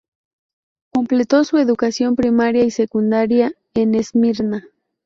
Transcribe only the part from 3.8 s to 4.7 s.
Esmirna.